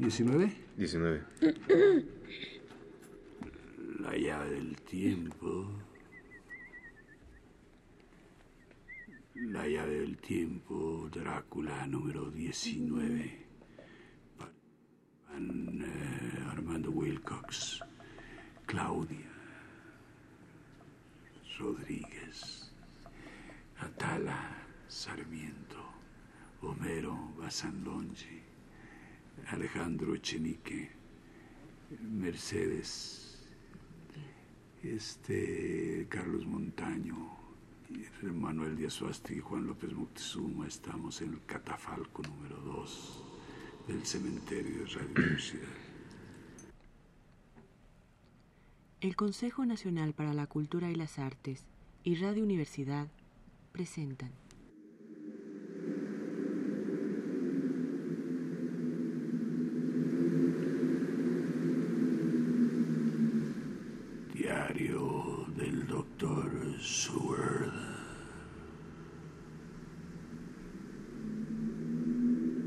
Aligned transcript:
¿19? 0.00 0.50
19. 0.78 1.22
La 4.00 4.16
llave 4.16 4.50
del 4.50 4.76
tiempo. 4.80 5.66
La 9.34 9.68
llave 9.68 10.00
del 10.00 10.16
tiempo, 10.16 11.06
Drácula 11.12 11.86
número 11.86 12.30
19. 12.30 13.46
Van, 14.38 15.84
eh, 15.84 16.44
Armando 16.48 16.90
Wilcox. 16.92 17.82
Claudia. 18.64 19.30
Rodríguez. 21.58 22.72
Atala 23.78 24.64
Sarmiento. 24.88 25.76
Homero 26.62 27.34
Basanlongi. 27.36 28.49
Alejandro 29.48 30.14
Echenique. 30.14 30.90
Mercedes. 32.02 33.46
Este 34.82 36.06
Carlos 36.08 36.46
Montaño. 36.46 37.40
Manuel 38.22 38.76
Díaz 38.76 38.94
Suasti 38.94 39.34
y 39.34 39.40
Juan 39.40 39.66
López 39.66 39.92
Moctezuma. 39.92 40.66
Estamos 40.66 41.20
en 41.22 41.34
el 41.34 41.44
catafalco 41.44 42.22
número 42.22 42.56
2 42.58 43.24
del 43.88 44.04
cementerio 44.06 44.80
de 44.80 44.86
Radio 44.86 45.10
Universidad. 45.16 45.68
El 49.00 49.16
Consejo 49.16 49.64
Nacional 49.64 50.12
para 50.12 50.34
la 50.34 50.46
Cultura 50.46 50.90
y 50.90 50.94
las 50.94 51.18
Artes 51.18 51.64
y 52.04 52.16
Radio 52.16 52.44
Universidad 52.44 53.08
presentan. 53.72 54.30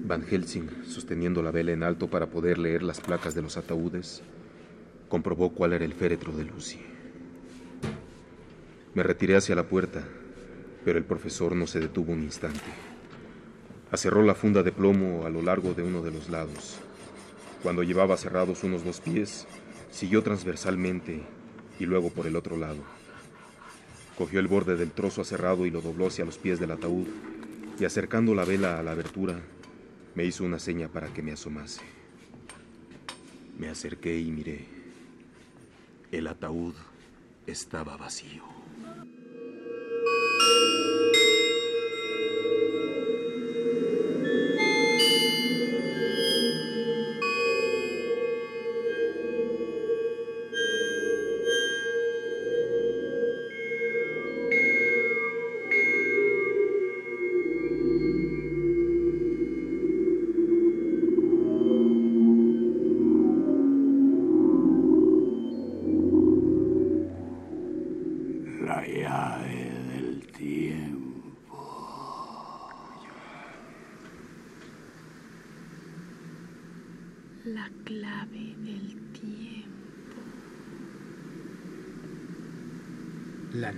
Van 0.05 0.21
Helsing, 0.21 0.85
sosteniendo 0.85 1.41
la 1.41 1.49
vela 1.49 1.71
en 1.71 1.81
alto 1.81 2.07
para 2.07 2.27
poder 2.27 2.59
leer 2.59 2.83
las 2.83 3.01
placas 3.01 3.33
de 3.33 3.41
los 3.41 3.57
ataúdes, 3.57 4.21
comprobó 5.09 5.53
cuál 5.53 5.73
era 5.73 5.83
el 5.85 5.93
féretro 5.93 6.31
de 6.33 6.45
Lucy. 6.45 6.79
Me 8.93 9.01
retiré 9.01 9.35
hacia 9.35 9.55
la 9.55 9.63
puerta, 9.63 10.03
pero 10.85 10.99
el 10.99 11.05
profesor 11.05 11.55
no 11.55 11.65
se 11.65 11.79
detuvo 11.79 12.13
un 12.13 12.21
instante. 12.21 12.59
Acerró 13.89 14.21
la 14.21 14.35
funda 14.35 14.61
de 14.61 14.71
plomo 14.71 15.25
a 15.25 15.31
lo 15.31 15.41
largo 15.41 15.73
de 15.73 15.81
uno 15.81 16.03
de 16.03 16.11
los 16.11 16.29
lados. 16.29 16.77
Cuando 17.63 17.81
llevaba 17.81 18.17
cerrados 18.17 18.63
unos 18.63 18.85
dos 18.85 18.99
pies, 18.99 19.47
siguió 19.89 20.21
transversalmente 20.21 21.23
y 21.79 21.85
luego 21.87 22.11
por 22.11 22.27
el 22.27 22.35
otro 22.35 22.57
lado. 22.57 23.02
Cogió 24.17 24.39
el 24.39 24.47
borde 24.47 24.75
del 24.75 24.91
trozo 24.91 25.21
aserrado 25.21 25.65
y 25.65 25.71
lo 25.71 25.81
dobló 25.81 26.07
hacia 26.07 26.25
los 26.25 26.37
pies 26.37 26.59
del 26.59 26.71
ataúd, 26.71 27.07
y 27.79 27.85
acercando 27.85 28.35
la 28.35 28.45
vela 28.45 28.79
a 28.79 28.83
la 28.83 28.91
abertura, 28.91 29.39
me 30.15 30.25
hizo 30.25 30.43
una 30.43 30.59
seña 30.59 30.87
para 30.87 31.07
que 31.07 31.23
me 31.23 31.31
asomase. 31.31 31.81
Me 33.57 33.69
acerqué 33.69 34.19
y 34.19 34.31
miré. 34.31 34.65
El 36.11 36.27
ataúd 36.27 36.75
estaba 37.47 37.97
vacío. 37.97 38.62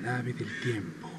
Nave 0.06 0.34
del 0.34 0.60
tiempo. 0.62 1.10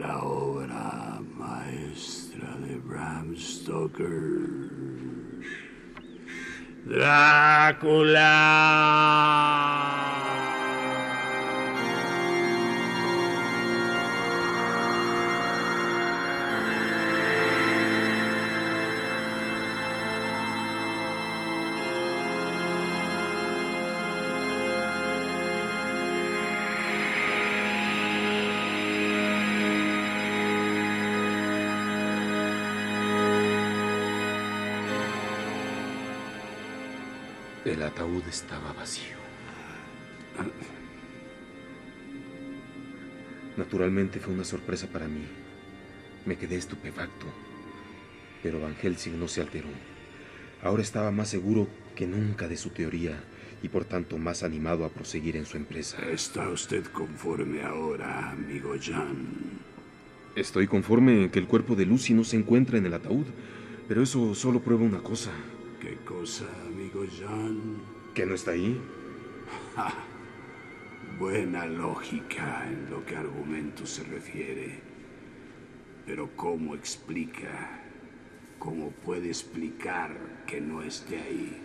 La 0.00 0.18
obra 0.22 1.20
maestra 1.36 2.56
de 2.56 2.76
Bram 2.78 3.36
Stoker. 3.36 4.22
Drácula. 6.86 8.38
Ataúd 37.98 38.22
estaba 38.28 38.72
vacío. 38.74 39.16
Naturalmente 43.56 44.20
fue 44.20 44.32
una 44.32 44.44
sorpresa 44.44 44.86
para 44.86 45.08
mí. 45.08 45.24
Me 46.24 46.36
quedé 46.36 46.56
estupefacto. 46.56 47.26
Pero 48.40 48.60
Van 48.60 48.76
Helsing 48.76 49.18
no 49.18 49.26
se 49.26 49.40
alteró. 49.40 49.68
Ahora 50.62 50.82
estaba 50.82 51.10
más 51.10 51.28
seguro 51.28 51.66
que 51.96 52.06
nunca 52.06 52.46
de 52.46 52.56
su 52.56 52.70
teoría 52.70 53.18
y 53.64 53.68
por 53.68 53.84
tanto 53.84 54.16
más 54.16 54.44
animado 54.44 54.84
a 54.84 54.90
proseguir 54.90 55.36
en 55.36 55.44
su 55.44 55.56
empresa. 55.56 55.98
¿Está 56.08 56.48
usted 56.50 56.84
conforme 56.84 57.62
ahora, 57.62 58.30
amigo 58.30 58.76
Jan? 58.80 59.26
Estoy 60.36 60.68
conforme 60.68 61.24
en 61.24 61.30
que 61.30 61.40
el 61.40 61.48
cuerpo 61.48 61.74
de 61.74 61.84
Lucy 61.84 62.14
no 62.14 62.22
se 62.22 62.36
encuentra 62.36 62.78
en 62.78 62.86
el 62.86 62.94
ataúd, 62.94 63.26
pero 63.88 64.02
eso 64.02 64.36
solo 64.36 64.60
prueba 64.60 64.84
una 64.84 65.00
cosa, 65.00 65.32
¿Qué 65.80 65.96
cosa, 66.04 66.44
amigo 66.66 67.04
Jan? 67.20 67.98
que 68.18 68.26
no 68.26 68.34
está 68.34 68.50
ahí. 68.50 68.80
Buena 71.20 71.66
lógica 71.66 72.66
en 72.66 72.90
lo 72.90 73.06
que 73.06 73.14
a 73.14 73.20
argumentos 73.20 73.90
se 73.90 74.02
refiere. 74.02 74.80
Pero 76.04 76.30
¿cómo 76.34 76.74
explica? 76.74 77.80
¿Cómo 78.58 78.90
puede 78.90 79.28
explicar 79.28 80.10
que 80.48 80.60
no 80.60 80.82
esté 80.82 81.20
ahí? 81.20 81.62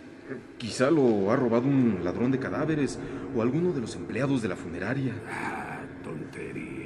Quizá 0.58 0.92
lo 0.92 1.32
ha 1.32 1.34
robado 1.36 1.66
un 1.66 2.04
ladrón 2.04 2.30
de 2.30 2.38
cadáveres 2.38 3.00
o 3.34 3.42
alguno 3.42 3.72
de 3.72 3.80
los 3.80 3.96
empleados 3.96 4.40
de 4.40 4.48
la 4.48 4.56
funeraria. 4.56 5.12
Ah, 5.28 5.80
tonterías. 6.04 6.83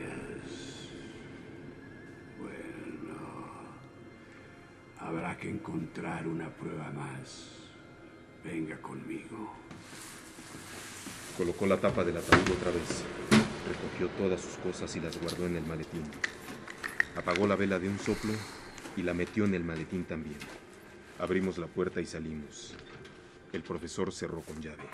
Habrá 5.08 5.36
que 5.38 5.48
encontrar 5.48 6.26
una 6.26 6.50
prueba 6.50 6.90
más. 6.90 7.48
Venga 8.44 8.76
conmigo. 8.76 9.54
Colocó 11.36 11.66
la 11.66 11.78
tapa 11.78 12.04
del 12.04 12.18
ataúd 12.18 12.50
otra 12.50 12.70
vez. 12.70 13.04
Recogió 13.66 14.08
todas 14.18 14.40
sus 14.40 14.58
cosas 14.58 14.94
y 14.96 15.00
las 15.00 15.18
guardó 15.18 15.46
en 15.46 15.56
el 15.56 15.64
maletín. 15.64 16.02
Apagó 17.16 17.46
la 17.46 17.56
vela 17.56 17.78
de 17.78 17.88
un 17.88 17.98
soplo 17.98 18.32
y 18.96 19.02
la 19.02 19.14
metió 19.14 19.46
en 19.46 19.54
el 19.54 19.64
maletín 19.64 20.04
también. 20.04 20.38
Abrimos 21.18 21.56
la 21.56 21.66
puerta 21.66 22.02
y 22.02 22.06
salimos. 22.06 22.74
El 23.52 23.62
profesor 23.62 24.12
cerró 24.12 24.42
con 24.42 24.60
llave. 24.60 24.84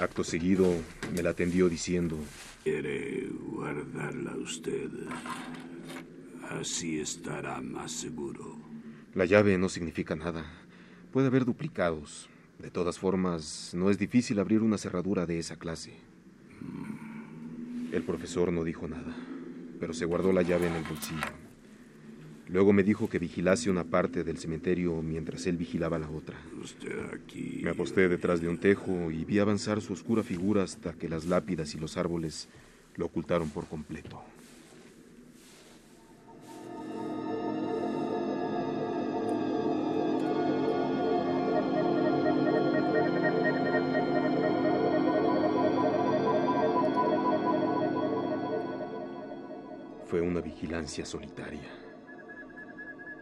Acto 0.00 0.24
seguido 0.24 0.72
me 1.14 1.22
la 1.22 1.30
atendió 1.30 1.68
diciendo, 1.68 2.18
Quiere 2.62 3.28
guardarla 3.28 4.34
usted. 4.36 4.88
Así 6.48 7.00
estará 7.00 7.60
más 7.60 7.92
seguro. 7.92 8.73
La 9.14 9.24
llave 9.24 9.56
no 9.58 9.68
significa 9.68 10.16
nada. 10.16 10.44
Puede 11.12 11.28
haber 11.28 11.44
duplicados. 11.44 12.28
De 12.58 12.70
todas 12.70 12.98
formas, 12.98 13.72
no 13.74 13.90
es 13.90 13.98
difícil 13.98 14.38
abrir 14.38 14.62
una 14.62 14.78
cerradura 14.78 15.26
de 15.26 15.38
esa 15.38 15.56
clase. 15.56 15.92
El 17.92 18.02
profesor 18.02 18.52
no 18.52 18.64
dijo 18.64 18.88
nada. 18.88 19.14
pero 19.80 19.92
se 19.92 20.04
guardó 20.04 20.32
la 20.32 20.42
llave 20.42 20.66
en 20.66 20.74
el 20.74 20.84
bolsillo. 20.84 21.20
Luego 22.48 22.72
me 22.72 22.82
dijo 22.82 23.08
que 23.08 23.18
vigilase 23.18 23.70
una 23.70 23.84
parte 23.84 24.24
del 24.24 24.38
cementerio 24.38 25.02
mientras 25.02 25.46
él 25.46 25.56
vigilaba 25.56 25.98
la 25.98 26.08
otra. 26.08 26.36
Usted 26.62 26.98
aquí. 27.12 27.60
Me 27.62 27.70
aposté 27.70 28.08
detrás 28.08 28.40
de 28.40 28.48
un 28.48 28.58
tejo 28.58 29.10
y 29.10 29.24
vi 29.24 29.38
avanzar 29.38 29.80
su 29.80 29.92
oscura 29.92 30.22
figura 30.22 30.62
hasta 30.62 30.92
que 30.94 31.08
las 31.08 31.26
lápidas 31.26 31.74
y 31.74 31.78
los 31.78 31.96
árboles 31.96 32.48
lo 32.96 33.06
ocultaron 33.06 33.50
por 33.50 33.66
completo. 33.66 34.22
Fue 50.14 50.20
una 50.20 50.40
vigilancia 50.40 51.04
solitaria. 51.04 51.68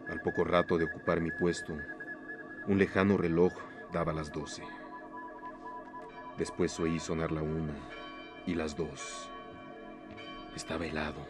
Al 0.09 0.21
poco 0.21 0.43
rato 0.43 0.77
de 0.77 0.85
ocupar 0.85 1.21
mi 1.21 1.31
puesto, 1.31 1.75
un 2.67 2.77
lejano 2.77 3.17
reloj 3.17 3.51
daba 3.91 4.13
las 4.13 4.31
doce. 4.31 4.61
Después 6.37 6.79
oí 6.79 6.99
sonar 6.99 7.31
la 7.31 7.41
una 7.41 7.73
y 8.45 8.53
las 8.53 8.77
dos. 8.77 9.27
Estaba 10.55 10.85
helado, 10.85 11.25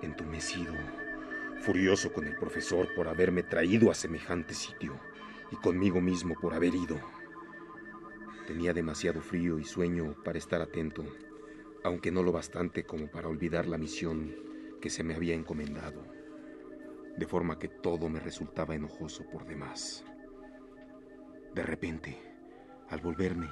entumecido, 0.00 0.72
furioso 1.58 2.10
con 2.14 2.26
el 2.26 2.36
profesor 2.36 2.88
por 2.94 3.06
haberme 3.06 3.42
traído 3.42 3.90
a 3.90 3.94
semejante 3.94 4.54
sitio 4.54 4.98
y 5.50 5.56
conmigo 5.56 6.00
mismo 6.00 6.36
por 6.40 6.54
haber 6.54 6.74
ido. 6.74 6.98
Tenía 8.46 8.72
demasiado 8.72 9.20
frío 9.20 9.58
y 9.58 9.64
sueño 9.64 10.14
para 10.24 10.38
estar 10.38 10.62
atento, 10.62 11.04
aunque 11.84 12.10
no 12.10 12.22
lo 12.22 12.32
bastante 12.32 12.84
como 12.84 13.08
para 13.08 13.28
olvidar 13.28 13.66
la 13.66 13.76
misión 13.76 14.48
que 14.80 14.90
se 14.90 15.02
me 15.02 15.14
había 15.14 15.34
encomendado, 15.34 16.02
de 17.16 17.26
forma 17.26 17.58
que 17.58 17.68
todo 17.68 18.08
me 18.08 18.20
resultaba 18.20 18.74
enojoso 18.74 19.24
por 19.30 19.46
demás. 19.46 20.04
De 21.54 21.62
repente, 21.62 22.18
al 22.88 23.00
volverme, 23.00 23.48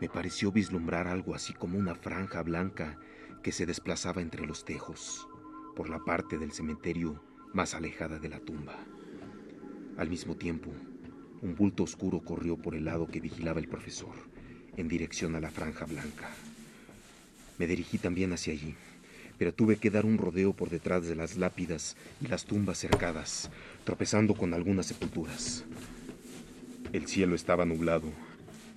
me 0.00 0.08
pareció 0.08 0.52
vislumbrar 0.52 1.06
algo 1.06 1.34
así 1.34 1.52
como 1.52 1.78
una 1.78 1.94
franja 1.94 2.42
blanca 2.42 2.98
que 3.42 3.52
se 3.52 3.66
desplazaba 3.66 4.22
entre 4.22 4.46
los 4.46 4.64
tejos, 4.64 5.28
por 5.74 5.88
la 5.88 5.98
parte 6.04 6.38
del 6.38 6.52
cementerio 6.52 7.22
más 7.52 7.74
alejada 7.74 8.18
de 8.18 8.28
la 8.28 8.40
tumba. 8.40 8.76
Al 9.96 10.08
mismo 10.08 10.36
tiempo, 10.36 10.70
un 11.42 11.54
bulto 11.54 11.82
oscuro 11.82 12.20
corrió 12.20 12.56
por 12.56 12.74
el 12.74 12.84
lado 12.84 13.06
que 13.06 13.20
vigilaba 13.20 13.60
el 13.60 13.68
profesor, 13.68 14.14
en 14.76 14.88
dirección 14.88 15.36
a 15.36 15.40
la 15.40 15.50
franja 15.50 15.84
blanca. 15.84 16.30
Me 17.58 17.66
dirigí 17.66 17.98
también 17.98 18.32
hacia 18.32 18.52
allí, 18.52 18.74
pero 19.38 19.52
tuve 19.52 19.76
que 19.76 19.90
dar 19.90 20.04
un 20.04 20.18
rodeo 20.18 20.52
por 20.52 20.70
detrás 20.70 21.06
de 21.06 21.16
las 21.16 21.36
lápidas 21.36 21.96
y 22.20 22.28
las 22.28 22.44
tumbas 22.44 22.78
cercadas, 22.78 23.50
tropezando 23.84 24.34
con 24.34 24.54
algunas 24.54 24.86
sepulturas. 24.86 25.64
El 26.92 27.06
cielo 27.06 27.34
estaba 27.34 27.64
nublado 27.64 28.08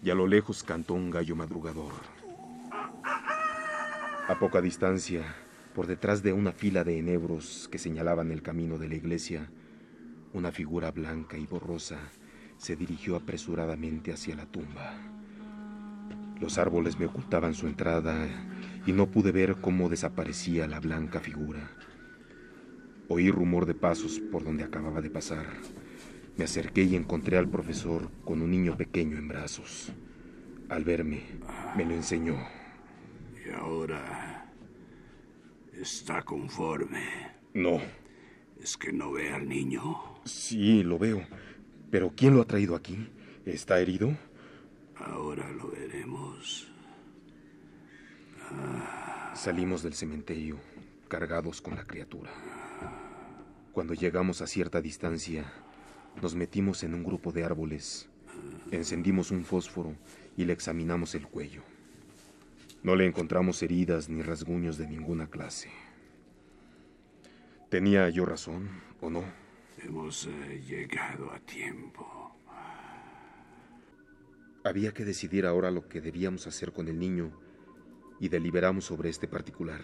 y 0.03 0.09
a 0.09 0.15
lo 0.15 0.27
lejos 0.27 0.63
cantó 0.63 0.93
un 0.93 1.11
gallo 1.11 1.35
madrugador. 1.35 1.93
A 4.27 4.37
poca 4.39 4.61
distancia, 4.61 5.23
por 5.75 5.87
detrás 5.87 6.23
de 6.23 6.33
una 6.33 6.51
fila 6.51 6.83
de 6.83 6.97
enebros 6.97 7.69
que 7.71 7.77
señalaban 7.77 8.31
el 8.31 8.41
camino 8.41 8.77
de 8.77 8.89
la 8.89 8.95
iglesia, 8.95 9.49
una 10.33 10.51
figura 10.51 10.91
blanca 10.91 11.37
y 11.37 11.45
borrosa 11.45 11.97
se 12.57 12.75
dirigió 12.75 13.15
apresuradamente 13.15 14.11
hacia 14.11 14.35
la 14.35 14.45
tumba. 14.45 14.97
Los 16.39 16.57
árboles 16.57 16.99
me 16.99 17.07
ocultaban 17.07 17.53
su 17.53 17.67
entrada 17.67 18.27
y 18.85 18.91
no 18.91 19.09
pude 19.09 19.31
ver 19.31 19.55
cómo 19.59 19.89
desaparecía 19.89 20.67
la 20.67 20.79
blanca 20.79 21.19
figura. 21.19 21.71
Oí 23.09 23.31
rumor 23.31 23.65
de 23.65 23.73
pasos 23.73 24.19
por 24.19 24.43
donde 24.43 24.63
acababa 24.63 25.01
de 25.01 25.09
pasar. 25.09 25.45
Me 26.37 26.43
acerqué 26.43 26.83
y 26.83 26.95
encontré 26.95 27.37
al 27.37 27.49
profesor 27.49 28.11
con 28.23 28.41
un 28.41 28.51
niño 28.51 28.77
pequeño 28.77 29.17
en 29.17 29.27
brazos. 29.27 29.91
Al 30.69 30.83
verme, 30.83 31.23
me 31.75 31.85
lo 31.85 31.93
enseñó. 31.93 32.35
Y 33.45 33.49
ahora. 33.51 34.53
¿Está 35.73 36.21
conforme? 36.23 37.01
No. 37.53 37.79
¿Es 38.61 38.77
que 38.77 38.91
no 38.91 39.13
ve 39.13 39.31
al 39.31 39.47
niño? 39.47 40.21
Sí, 40.25 40.83
lo 40.83 40.99
veo. 40.99 41.25
Pero 41.89 42.13
¿quién 42.15 42.35
lo 42.35 42.41
ha 42.41 42.47
traído 42.47 42.75
aquí? 42.75 43.09
¿Está 43.45 43.79
herido? 43.79 44.15
Ahora 44.99 45.49
lo 45.51 45.69
veremos. 45.69 46.67
Salimos 49.33 49.83
del 49.83 49.93
cementerio, 49.93 50.57
cargados 51.07 51.61
con 51.61 51.75
la 51.75 51.83
criatura. 51.83 52.31
Cuando 53.73 53.93
llegamos 53.93 54.41
a 54.41 54.47
cierta 54.47 54.81
distancia, 54.81 55.45
nos 56.21 56.33
metimos 56.33 56.83
en 56.83 56.93
un 56.93 57.03
grupo 57.03 57.31
de 57.31 57.43
árboles, 57.43 58.09
encendimos 58.71 59.29
un 59.31 59.45
fósforo 59.45 59.95
y 60.35 60.45
le 60.45 60.53
examinamos 60.53 61.13
el 61.13 61.27
cuello. 61.27 61.61
No 62.83 62.95
le 62.95 63.05
encontramos 63.05 63.61
heridas 63.61 64.09
ni 64.09 64.21
rasguños 64.21 64.77
de 64.77 64.87
ninguna 64.87 65.27
clase. 65.27 65.69
¿Tenía 67.69 68.09
yo 68.09 68.25
razón 68.25 68.69
o 69.01 69.09
no? 69.09 69.23
Hemos 69.83 70.25
eh, 70.27 70.63
llegado 70.65 71.31
a 71.31 71.39
tiempo. 71.39 72.26
Había 74.67 74.93
que 74.93 75.05
decidir 75.05 75.45
ahora 75.45 75.71
lo 75.71 75.87
que 75.87 76.01
debíamos 76.01 76.45
hacer 76.45 76.73
con 76.73 76.89
el 76.89 76.99
niño 76.99 77.31
y 78.19 78.27
deliberamos 78.27 78.83
sobre 78.83 79.07
este 79.07 79.25
particular. 79.25 79.79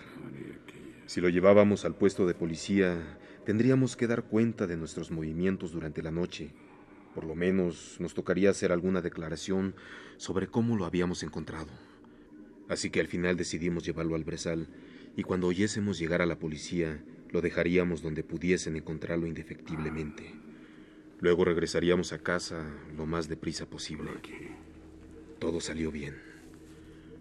Si 1.06 1.22
lo 1.22 1.30
llevábamos 1.30 1.86
al 1.86 1.96
puesto 1.96 2.28
de 2.28 2.34
policía, 2.34 3.18
tendríamos 3.46 3.96
que 3.96 4.08
dar 4.08 4.24
cuenta 4.24 4.68
de 4.68 4.76
nuestros 4.76 5.10
movimientos 5.10 5.72
durante 5.72 6.04
la 6.04 6.12
noche. 6.12 6.52
Por 7.16 7.24
lo 7.24 7.34
menos 7.34 7.96
nos 8.02 8.14
tocaría 8.14 8.50
hacer 8.50 8.74
alguna 8.74 9.00
declaración 9.00 9.74
sobre 10.18 10.48
cómo 10.48 10.76
lo 10.76 10.84
habíamos 10.84 11.24
encontrado. 11.24 11.72
Así 12.68 12.90
que 12.90 13.00
al 13.00 13.08
final 13.08 13.38
decidimos 13.38 13.86
llevarlo 13.86 14.16
al 14.16 14.26
brezal 14.26 14.68
y 15.16 15.24
cuando 15.24 15.48
oyésemos 15.48 15.98
llegar 15.98 16.22
a 16.22 16.26
la 16.26 16.40
policía, 16.40 17.02
lo 17.30 17.40
dejaríamos 17.40 18.02
donde 18.02 18.26
pudiesen 18.26 18.76
encontrarlo 18.76 19.28
indefectiblemente. 19.28 20.34
Luego 21.22 21.46
regresaríamos 21.46 22.12
a 22.12 22.20
casa 22.20 22.66
lo 22.98 23.06
más 23.06 23.30
deprisa 23.30 23.66
posible. 23.66 24.12
Todo 25.40 25.62
salió 25.62 25.92
bien. 25.92 26.16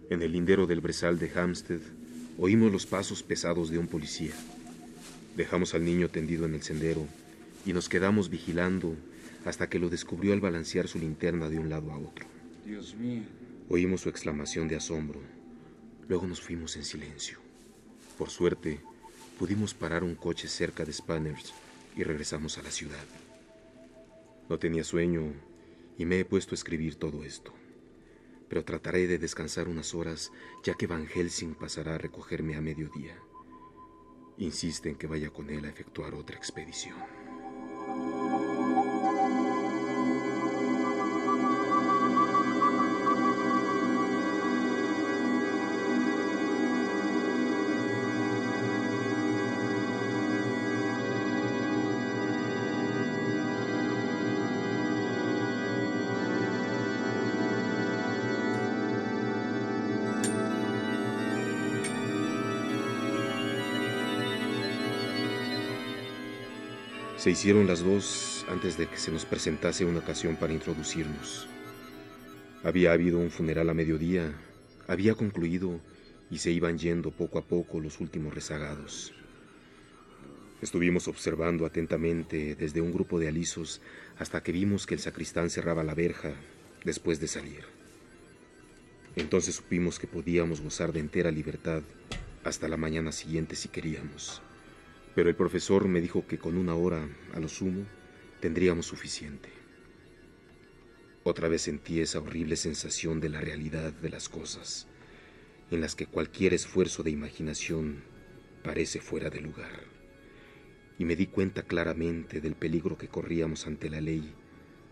En 0.09 0.21
el 0.21 0.31
lindero 0.31 0.67
del 0.67 0.81
brezal 0.81 1.19
de 1.19 1.31
Hampstead, 1.33 1.81
oímos 2.37 2.71
los 2.71 2.85
pasos 2.85 3.23
pesados 3.23 3.69
de 3.69 3.77
un 3.77 3.87
policía. 3.87 4.33
Dejamos 5.35 5.73
al 5.73 5.83
niño 5.83 6.09
tendido 6.09 6.45
en 6.45 6.53
el 6.53 6.61
sendero 6.61 7.05
y 7.65 7.73
nos 7.73 7.89
quedamos 7.89 8.29
vigilando 8.29 8.95
hasta 9.45 9.69
que 9.69 9.79
lo 9.79 9.89
descubrió 9.89 10.33
al 10.33 10.41
balancear 10.41 10.87
su 10.87 10.99
linterna 10.99 11.49
de 11.49 11.59
un 11.59 11.69
lado 11.69 11.91
a 11.91 11.97
otro. 11.97 12.25
Dios 12.65 12.95
mío. 12.95 13.23
Oímos 13.69 14.01
su 14.01 14.09
exclamación 14.09 14.67
de 14.67 14.75
asombro. 14.75 15.21
Luego 16.07 16.27
nos 16.27 16.41
fuimos 16.41 16.75
en 16.75 16.83
silencio. 16.83 17.39
Por 18.17 18.29
suerte, 18.29 18.79
pudimos 19.39 19.73
parar 19.73 20.03
un 20.03 20.15
coche 20.15 20.47
cerca 20.47 20.85
de 20.85 20.93
Spanners 20.93 21.53
y 21.95 22.03
regresamos 22.03 22.57
a 22.57 22.63
la 22.63 22.71
ciudad. 22.71 23.05
No 24.49 24.59
tenía 24.59 24.83
sueño 24.83 25.33
y 25.97 26.05
me 26.05 26.19
he 26.19 26.25
puesto 26.25 26.53
a 26.53 26.57
escribir 26.57 26.95
todo 26.95 27.23
esto. 27.23 27.53
Pero 28.53 28.65
trataré 28.65 29.07
de 29.07 29.17
descansar 29.17 29.67
unas 29.67 29.95
horas 29.95 30.31
ya 30.63 30.75
que 30.75 30.85
Van 30.85 31.07
Helsing 31.07 31.55
pasará 31.55 31.95
a 31.95 31.97
recogerme 31.97 32.55
a 32.55 32.61
mediodía. 32.61 33.17
Insiste 34.37 34.89
en 34.89 34.95
que 34.95 35.07
vaya 35.07 35.31
con 35.31 35.49
él 35.49 35.65
a 35.65 35.69
efectuar 35.69 36.13
otra 36.13 36.37
expedición. 36.37 37.22
Se 67.23 67.31
hicieron 67.31 67.67
las 67.67 67.81
dos 67.81 68.45
antes 68.49 68.77
de 68.77 68.85
que 68.85 68.97
se 68.97 69.09
nos 69.09 69.23
presentase 69.23 69.85
una 69.85 69.99
ocasión 69.99 70.35
para 70.35 70.51
introducirnos. 70.51 71.47
Había 72.65 72.91
habido 72.91 73.17
un 73.17 73.31
funeral 73.31 73.69
a 73.69 73.73
mediodía, 73.73 74.33
había 74.89 75.15
concluido 75.15 75.79
y 76.29 76.39
se 76.39 76.51
iban 76.51 76.77
yendo 76.77 77.11
poco 77.11 77.39
a 77.39 77.47
poco 77.47 77.79
los 77.79 78.01
últimos 78.01 78.33
rezagados. 78.33 79.13
Estuvimos 80.61 81.07
observando 81.07 81.65
atentamente 81.65 82.55
desde 82.55 82.81
un 82.81 82.91
grupo 82.91 83.17
de 83.21 83.29
alisos 83.29 83.79
hasta 84.19 84.43
que 84.43 84.51
vimos 84.51 84.85
que 84.85 84.95
el 84.95 84.99
sacristán 84.99 85.49
cerraba 85.49 85.85
la 85.85 85.95
verja 85.95 86.33
después 86.83 87.21
de 87.21 87.29
salir. 87.29 87.63
Entonces 89.15 89.55
supimos 89.55 89.97
que 89.97 90.07
podíamos 90.07 90.59
gozar 90.59 90.91
de 90.91 90.99
entera 90.99 91.31
libertad 91.31 91.83
hasta 92.43 92.67
la 92.67 92.75
mañana 92.75 93.13
siguiente 93.13 93.55
si 93.55 93.69
queríamos. 93.69 94.41
Pero 95.15 95.29
el 95.29 95.35
profesor 95.35 95.87
me 95.87 96.01
dijo 96.01 96.25
que 96.25 96.37
con 96.37 96.57
una 96.57 96.75
hora, 96.75 97.07
a 97.33 97.39
lo 97.39 97.47
sumo, 97.47 97.85
tendríamos 98.39 98.87
suficiente. 98.87 99.49
Otra 101.23 101.47
vez 101.47 101.61
sentí 101.61 102.01
esa 102.01 102.19
horrible 102.19 102.55
sensación 102.55 103.19
de 103.21 103.29
la 103.29 103.39
realidad 103.39 103.93
de 103.93 104.09
las 104.09 104.27
cosas, 104.27 104.87
en 105.71 105.81
las 105.81 105.95
que 105.95 106.07
cualquier 106.07 106.53
esfuerzo 106.53 107.03
de 107.03 107.11
imaginación 107.11 108.03
parece 108.63 108.99
fuera 108.99 109.29
de 109.29 109.39
lugar. 109.39 109.85
Y 110.97 111.05
me 111.05 111.15
di 111.15 111.27
cuenta 111.27 111.63
claramente 111.63 112.41
del 112.41 112.55
peligro 112.55 112.97
que 112.97 113.07
corríamos 113.07 113.67
ante 113.67 113.89
la 113.89 114.01
ley 114.01 114.33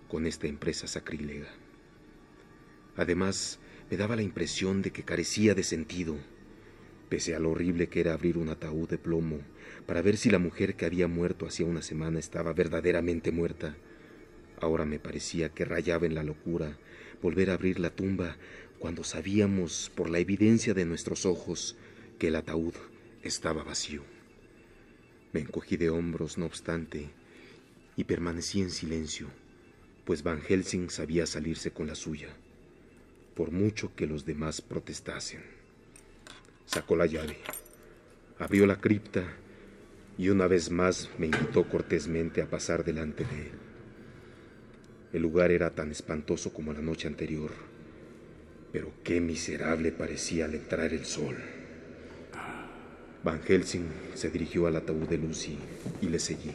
con 0.07 0.25
esta 0.25 0.47
empresa 0.47 0.87
sacrílega. 0.87 1.49
Además, 2.95 3.59
me 3.89 3.97
daba 3.97 4.15
la 4.15 4.21
impresión 4.21 4.81
de 4.81 4.91
que 4.91 5.03
carecía 5.03 5.55
de 5.55 5.63
sentido, 5.63 6.17
pese 7.09 7.35
a 7.35 7.39
lo 7.39 7.51
horrible 7.51 7.89
que 7.89 7.99
era 7.99 8.13
abrir 8.13 8.37
un 8.37 8.49
ataúd 8.49 8.89
de 8.89 8.97
plomo 8.97 9.41
para 9.85 10.01
ver 10.01 10.17
si 10.17 10.29
la 10.29 10.39
mujer 10.39 10.75
que 10.75 10.85
había 10.85 11.07
muerto 11.07 11.45
hacía 11.45 11.65
una 11.65 11.81
semana 11.81 12.19
estaba 12.19 12.53
verdaderamente 12.53 13.31
muerta. 13.31 13.75
Ahora 14.59 14.85
me 14.85 14.99
parecía 14.99 15.49
que 15.49 15.65
rayaba 15.65 16.05
en 16.05 16.15
la 16.15 16.23
locura 16.23 16.77
volver 17.21 17.49
a 17.49 17.53
abrir 17.53 17.79
la 17.79 17.89
tumba 17.89 18.37
cuando 18.79 19.03
sabíamos 19.03 19.91
por 19.95 20.09
la 20.09 20.19
evidencia 20.19 20.73
de 20.73 20.85
nuestros 20.85 21.25
ojos 21.25 21.75
que 22.19 22.27
el 22.27 22.35
ataúd 22.35 22.73
estaba 23.23 23.63
vacío. 23.63 24.03
Me 25.33 25.39
encogí 25.39 25.77
de 25.77 25.89
hombros, 25.89 26.37
no 26.37 26.45
obstante, 26.45 27.09
y 27.95 28.03
permanecí 28.03 28.61
en 28.61 28.71
silencio, 28.71 29.27
pues 30.05 30.23
Van 30.23 30.41
Helsing 30.41 30.89
sabía 30.89 31.25
salirse 31.25 31.71
con 31.71 31.87
la 31.87 31.95
suya, 31.95 32.29
por 33.35 33.51
mucho 33.51 33.95
que 33.95 34.07
los 34.07 34.25
demás 34.25 34.61
protestasen. 34.61 35.41
Sacó 36.65 36.95
la 36.95 37.05
llave, 37.05 37.37
abrió 38.39 38.65
la 38.65 38.79
cripta 38.79 39.37
y 40.17 40.29
una 40.29 40.47
vez 40.47 40.71
más 40.71 41.09
me 41.17 41.27
invitó 41.27 41.67
cortésmente 41.67 42.41
a 42.41 42.49
pasar 42.49 42.83
delante 42.83 43.23
de 43.23 43.41
él. 43.41 43.51
El 45.13 45.21
lugar 45.21 45.51
era 45.51 45.71
tan 45.71 45.91
espantoso 45.91 46.53
como 46.53 46.73
la 46.73 46.81
noche 46.81 47.07
anterior, 47.07 47.51
pero 48.71 48.91
qué 49.03 49.19
miserable 49.19 49.91
parecía 49.91 50.45
al 50.45 50.55
entrar 50.55 50.93
el 50.93 51.05
sol. 51.05 51.35
Van 53.23 53.41
Helsing 53.41 53.85
se 54.15 54.29
dirigió 54.29 54.67
al 54.67 54.75
ataúd 54.77 55.07
de 55.07 55.17
Lucy 55.17 55.57
y 56.01 56.07
le 56.07 56.19
seguí. 56.19 56.51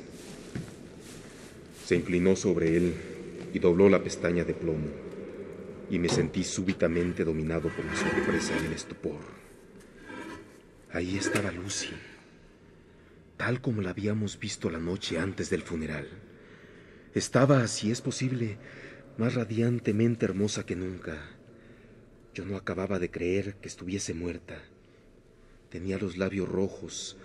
Se 1.84 1.96
inclinó 1.96 2.34
sobre 2.34 2.76
él 2.76 2.94
y 3.52 3.58
dobló 3.58 3.88
la 3.88 4.02
pestaña 4.02 4.44
de 4.44 4.54
plomo, 4.54 4.88
y 5.88 5.98
me 5.98 6.08
sentí 6.08 6.42
súbitamente 6.42 7.24
dominado 7.24 7.68
por 7.68 7.84
la 7.84 7.94
sorpresa 7.94 8.52
y 8.60 8.66
el 8.66 8.72
estupor. 8.72 9.20
Ahí 10.92 11.16
estaba 11.16 11.52
Lucy 11.52 11.94
tal 13.36 13.60
como 13.60 13.82
la 13.82 13.90
habíamos 13.90 14.38
visto 14.38 14.70
la 14.70 14.78
noche 14.78 15.18
antes 15.18 15.50
del 15.50 15.62
funeral. 15.62 16.08
Estaba, 17.14 17.66
si 17.68 17.90
es 17.90 18.00
posible, 18.00 18.58
más 19.18 19.34
radiantemente 19.34 20.24
hermosa 20.24 20.64
que 20.64 20.76
nunca. 20.76 21.16
Yo 22.34 22.44
no 22.44 22.56
acababa 22.56 22.98
de 22.98 23.10
creer 23.10 23.56
que 23.56 23.68
estuviese 23.68 24.14
muerta. 24.14 24.62
Tenía 25.70 25.98
los 25.98 26.16
labios 26.16 26.48
rojos, 26.48 27.16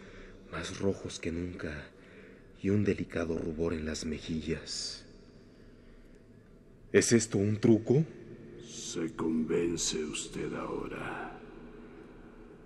más 0.52 0.80
rojos 0.80 1.20
que 1.20 1.32
nunca, 1.32 1.90
y 2.62 2.70
un 2.70 2.84
delicado 2.84 3.38
rubor 3.38 3.74
en 3.74 3.86
las 3.86 4.06
mejillas. 4.06 5.06
¿Es 6.92 7.12
esto 7.12 7.38
un 7.38 7.58
truco? 7.58 8.06
Se 8.68 9.14
convence 9.14 10.04
usted 10.04 10.54
ahora. 10.54 11.40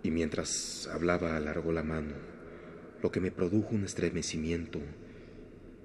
Y 0.04 0.12
mientras 0.12 0.88
hablaba 0.92 1.36
alargó 1.36 1.72
la 1.72 1.84
mano 1.84 2.35
lo 3.02 3.12
que 3.12 3.20
me 3.20 3.32
produjo 3.32 3.76
un 3.76 3.86
estremecimiento 3.86 4.80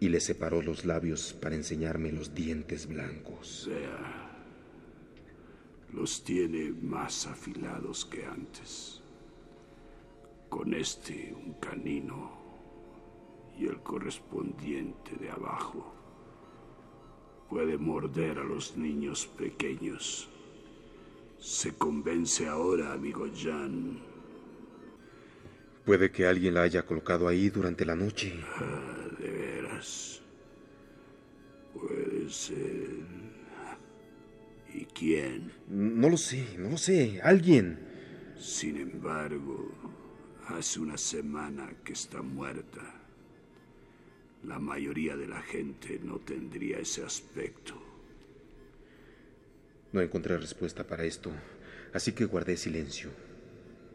y 0.01 0.09
le 0.09 0.21
separó 0.21 0.63
los 0.63 0.85
labios 0.85 1.35
para 1.35 1.55
enseñarme 1.55 2.11
los 2.11 2.35
dientes 2.35 2.87
blancos. 2.87 3.65
Sea, 3.65 4.31
los 5.93 6.25
tiene 6.25 6.73
más 6.73 7.27
afilados 7.27 8.05
que 8.07 8.25
antes. 8.25 9.03
Con 10.49 10.75
este 10.75 11.35
un 11.35 11.55
canino 11.55 12.39
y 13.59 13.67
el 13.67 13.81
correspondiente 13.83 15.15
de 15.17 15.31
abajo 15.31 15.95
puede 17.49 17.77
morder 17.77 18.39
a 18.39 18.45
los 18.45 18.77
niños 18.77 19.27
pequeños. 19.27 20.29
Se 21.39 21.75
convence 21.75 22.49
ahora, 22.49 22.93
amigo 22.93 23.27
Jan 23.35 23.99
Puede 25.85 26.11
que 26.11 26.27
alguien 26.27 26.55
la 26.55 26.63
haya 26.63 26.85
colocado 26.85 27.27
ahí 27.27 27.49
durante 27.51 27.85
la 27.85 27.97
noche. 27.97 28.35
Ah, 28.57 29.09
de 29.19 29.31
veras. 29.31 30.21
Puede 31.75 32.29
ser. 32.31 33.21
¿Y 34.73 34.85
quién? 34.85 35.53
No 35.69 36.09
lo 36.09 36.17
sé, 36.17 36.57
no 36.59 36.71
lo 36.71 36.77
sé. 36.77 37.21
Alguien. 37.23 37.79
Sin 38.39 38.77
embargo, 38.77 39.73
hace 40.49 40.81
una 40.81 40.97
semana 40.97 41.73
que 41.85 41.93
está 41.93 42.23
muerta. 42.23 42.83
La 44.45 44.59
mayoría 44.59 45.17
de 45.17 45.27
la 45.27 45.43
gente 45.43 46.01
no 46.03 46.19
tendría 46.19 46.79
ese 46.79 47.05
aspecto. 47.05 47.75
No 49.93 50.01
encontré 50.01 50.39
respuesta 50.39 50.87
para 50.87 51.05
esto, 51.05 51.33
así 51.93 52.13
que 52.13 52.25
guardé 52.25 52.57
silencio. 52.57 53.11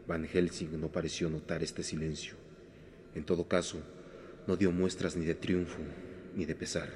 Van 0.06 0.24
Helsing 0.24 0.80
no 0.80 0.92
pareció 0.92 1.28
notar 1.28 1.62
este 1.62 1.82
silencio. 1.82 2.36
En 3.14 3.24
todo 3.24 3.48
caso, 3.48 3.82
no 4.46 4.56
dio 4.56 4.70
muestras 4.70 5.16
ni 5.16 5.24
de 5.24 5.34
triunfo 5.34 5.78
ni 6.36 6.44
de 6.44 6.54
pesar. 6.54 6.92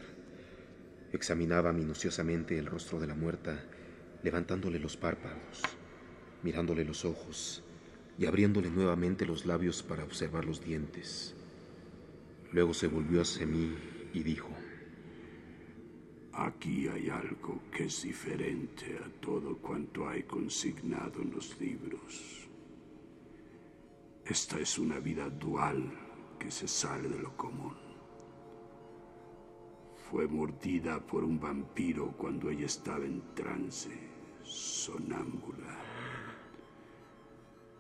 Examinaba 1.13 1.73
minuciosamente 1.73 2.57
el 2.59 2.67
rostro 2.67 3.01
de 3.01 3.09
la 3.09 3.15
muerta, 3.15 3.65
levantándole 4.23 4.79
los 4.79 4.97
párpados, 4.97 5.63
mirándole 6.43 6.85
los 6.85 7.05
ojos 7.05 7.65
y 8.17 8.27
abriéndole 8.27 8.71
nuevamente 8.71 9.27
los 9.27 9.45
labios 9.45 9.83
para 9.83 10.05
observar 10.05 10.45
los 10.45 10.63
dientes. 10.63 11.35
Luego 12.53 12.75
se 12.75 12.87
volvió 12.87 13.23
hacia 13.23 13.47
mí 13.47 13.75
y 14.13 14.23
dijo, 14.23 14.51
Aquí 16.33 16.87
hay 16.87 17.09
algo 17.09 17.63
que 17.73 17.87
es 17.87 18.03
diferente 18.03 18.99
a 19.05 19.21
todo 19.21 19.57
cuanto 19.57 20.09
hay 20.09 20.23
consignado 20.23 21.23
en 21.23 21.33
los 21.33 21.61
libros. 21.61 22.50
Esta 24.31 24.61
es 24.61 24.79
una 24.79 25.01
vida 25.01 25.29
dual 25.29 25.91
que 26.39 26.53
se 26.53 26.69
sale 26.69 27.09
de 27.09 27.19
lo 27.19 27.37
común. 27.37 27.75
Fue 30.09 30.29
mordida 30.29 31.05
por 31.05 31.25
un 31.25 31.41
vampiro 31.41 32.13
cuando 32.17 32.49
ella 32.49 32.67
estaba 32.67 33.05
en 33.05 33.35
trance, 33.35 33.91
sonámbula. 34.45 35.77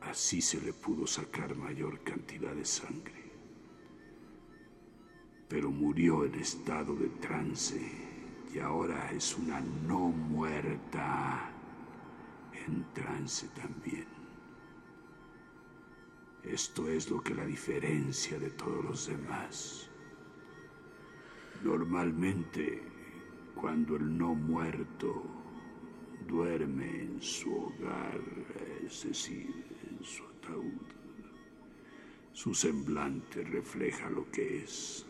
Así 0.00 0.40
se 0.40 0.61
le 0.61 0.73
pudo 0.73 1.07
sacar 1.07 1.54
mayor 1.54 2.02
cantidad 2.02 2.52
de 2.52 2.64
sangre. 2.64 3.30
Pero 5.49 5.71
murió 5.71 6.25
en 6.25 6.35
estado 6.35 6.97
de 6.97 7.11
trance 7.11 7.80
y 8.52 8.59
ahora 8.59 9.12
es 9.12 9.38
una 9.38 9.61
no 9.61 10.09
muerta 10.09 11.49
en 12.66 12.92
trance 12.92 13.47
también. 13.50 14.19
Esto 16.44 16.88
es 16.88 17.11
lo 17.11 17.23
que 17.23 17.35
la 17.35 17.44
diferencia 17.44 18.38
de 18.38 18.50
todos 18.50 18.82
los 18.82 19.06
demás. 19.09 19.90
Normalmente, 21.62 22.82
cuando 23.54 23.97
el 23.97 24.16
no 24.16 24.35
muerto 24.35 25.23
duerme 26.26 27.02
en 27.02 27.20
su 27.20 27.54
hogar, 27.54 28.20
es 28.82 29.04
decir, 29.04 29.52
en 29.90 30.02
su 30.02 30.25
ataúd, 30.25 30.87
su 32.32 32.54
semblante 32.54 33.44
refleja 33.44 34.09
lo 34.09 34.30
que 34.30 34.64
es. 34.64 35.04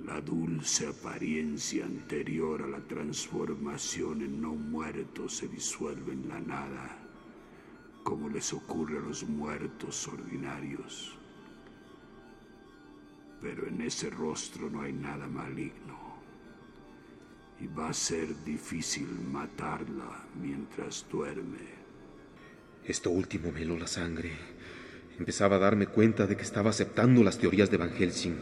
La 0.00 0.20
dulce 0.20 0.88
apariencia 0.88 1.86
anterior 1.86 2.62
a 2.62 2.66
la 2.66 2.86
transformación 2.86 4.22
en 4.22 4.42
no 4.42 4.54
muerto 4.54 5.28
se 5.28 5.48
disuelve 5.48 6.12
en 6.12 6.28
la 6.28 6.40
nada 6.40 7.09
como 8.10 8.28
les 8.28 8.52
ocurre 8.52 8.98
a 8.98 9.02
los 9.02 9.22
muertos 9.22 10.08
ordinarios. 10.08 11.16
Pero 13.40 13.68
en 13.68 13.80
ese 13.82 14.10
rostro 14.10 14.68
no 14.68 14.82
hay 14.82 14.92
nada 14.92 15.28
maligno. 15.28 15.96
Y 17.60 17.68
va 17.68 17.90
a 17.90 17.92
ser 17.92 18.26
difícil 18.44 19.06
matarla 19.30 20.24
mientras 20.42 21.06
duerme. 21.08 21.60
Esto 22.84 23.10
último 23.10 23.52
me 23.52 23.64
la 23.64 23.86
sangre. 23.86 24.32
Empezaba 25.16 25.54
a 25.54 25.60
darme 25.60 25.86
cuenta 25.86 26.26
de 26.26 26.36
que 26.36 26.42
estaba 26.42 26.70
aceptando 26.70 27.22
las 27.22 27.38
teorías 27.38 27.70
de 27.70 27.76
Van 27.76 27.92
Helsing. 27.92 28.34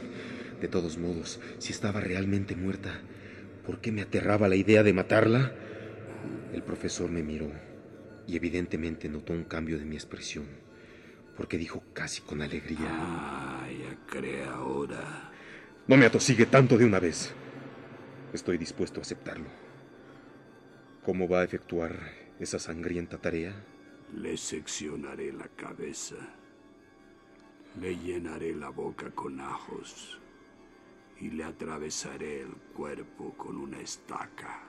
De 0.62 0.68
todos 0.68 0.96
modos, 0.96 1.40
si 1.58 1.74
estaba 1.74 2.00
realmente 2.00 2.56
muerta, 2.56 3.02
¿por 3.66 3.82
qué 3.82 3.92
me 3.92 4.00
aterraba 4.00 4.48
la 4.48 4.56
idea 4.56 4.82
de 4.82 4.94
matarla? 4.94 5.52
El 6.54 6.62
profesor 6.62 7.10
me 7.10 7.22
miró 7.22 7.67
y 8.28 8.36
evidentemente 8.36 9.08
notó 9.08 9.32
un 9.32 9.44
cambio 9.44 9.78
de 9.78 9.86
mi 9.86 9.96
expresión, 9.96 10.46
porque 11.34 11.56
dijo 11.56 11.82
casi 11.94 12.20
con 12.20 12.42
alegría. 12.42 12.86
Ah, 12.90 13.66
ya 13.70 13.96
cree 14.06 14.44
ahora. 14.44 15.32
No 15.86 15.96
me 15.96 16.04
atosigue 16.04 16.44
tanto 16.44 16.76
de 16.76 16.84
una 16.84 17.00
vez. 17.00 17.32
Estoy 18.34 18.58
dispuesto 18.58 19.00
a 19.00 19.02
aceptarlo. 19.02 19.48
¿Cómo 21.02 21.26
va 21.26 21.40
a 21.40 21.44
efectuar 21.44 21.96
esa 22.38 22.58
sangrienta 22.58 23.16
tarea? 23.16 23.64
Le 24.14 24.36
seccionaré 24.36 25.32
la 25.32 25.48
cabeza. 25.48 26.16
Le 27.80 27.96
llenaré 27.96 28.54
la 28.54 28.68
boca 28.68 29.10
con 29.10 29.40
ajos 29.40 30.20
y 31.18 31.30
le 31.30 31.44
atravesaré 31.44 32.42
el 32.42 32.52
cuerpo 32.74 33.34
con 33.38 33.56
una 33.56 33.80
estaca. 33.80 34.68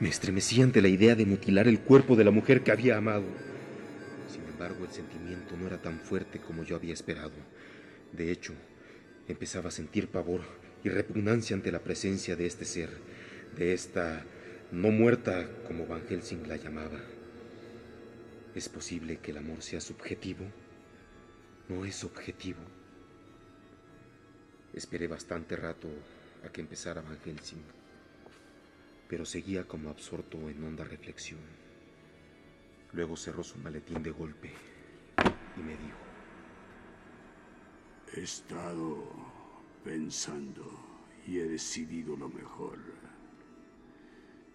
Me 0.00 0.08
estremecí 0.08 0.62
ante 0.62 0.80
la 0.80 0.88
idea 0.88 1.14
de 1.14 1.26
mutilar 1.26 1.68
el 1.68 1.80
cuerpo 1.80 2.16
de 2.16 2.24
la 2.24 2.30
mujer 2.30 2.62
que 2.62 2.72
había 2.72 2.96
amado. 2.96 3.26
Sin 4.32 4.42
embargo, 4.44 4.86
el 4.86 4.90
sentimiento 4.90 5.58
no 5.58 5.66
era 5.66 5.82
tan 5.82 6.00
fuerte 6.00 6.40
como 6.40 6.64
yo 6.64 6.74
había 6.74 6.94
esperado. 6.94 7.34
De 8.10 8.32
hecho, 8.32 8.54
empezaba 9.28 9.68
a 9.68 9.72
sentir 9.72 10.08
pavor 10.08 10.40
y 10.82 10.88
repugnancia 10.88 11.54
ante 11.54 11.70
la 11.70 11.80
presencia 11.80 12.34
de 12.34 12.46
este 12.46 12.64
ser, 12.64 12.88
de 13.58 13.74
esta 13.74 14.24
no 14.72 14.90
muerta 14.90 15.46
como 15.68 15.86
Van 15.86 16.06
Helsing 16.08 16.48
la 16.48 16.56
llamaba. 16.56 17.00
¿Es 18.54 18.70
posible 18.70 19.18
que 19.18 19.32
el 19.32 19.36
amor 19.36 19.60
sea 19.60 19.82
subjetivo? 19.82 20.46
¿No 21.68 21.84
es 21.84 22.04
objetivo? 22.04 22.62
Esperé 24.72 25.08
bastante 25.08 25.56
rato 25.56 25.88
a 26.42 26.48
que 26.50 26.62
empezara 26.62 27.02
Van 27.02 27.18
Helsing 27.22 27.79
pero 29.10 29.26
seguía 29.26 29.66
como 29.66 29.90
absorto 29.90 30.48
en 30.48 30.62
honda 30.62 30.84
reflexión. 30.84 31.40
Luego 32.92 33.16
cerró 33.16 33.42
su 33.42 33.58
maletín 33.58 34.04
de 34.04 34.12
golpe 34.12 34.52
y 35.56 35.60
me 35.60 35.72
dijo, 35.72 35.98
He 38.14 38.20
estado 38.20 39.02
pensando 39.82 40.64
y 41.26 41.38
he 41.38 41.44
decidido 41.48 42.16
lo 42.16 42.28
mejor. 42.28 42.78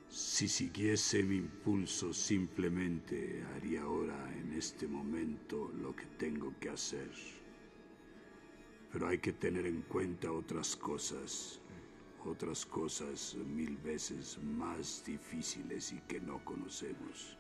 Si 0.07 0.47
siguiese 0.47 1.21
mi 1.23 1.35
impulso 1.35 2.13
simplemente 2.13 3.43
haría 3.55 3.81
ahora 3.81 4.33
en 4.37 4.53
este 4.53 4.87
momento 4.87 5.69
lo 5.81 5.93
que 5.93 6.05
tengo 6.17 6.53
que 6.61 6.69
hacer. 6.69 7.11
Pero 8.93 9.07
hay 9.09 9.17
que 9.17 9.33
tener 9.33 9.65
en 9.65 9.81
cuenta 9.81 10.31
otras 10.31 10.77
cosas 10.77 11.59
otras 12.25 12.65
cosas 12.65 13.35
mil 13.35 13.77
veces 13.77 14.37
más 14.43 15.03
difíciles 15.05 15.93
y 15.93 15.99
que 16.01 16.19
no 16.19 16.43
conocemos. 16.43 17.37